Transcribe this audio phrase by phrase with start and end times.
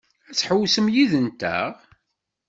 [0.29, 1.73] Ad tḥewwsem yid-nteɣ?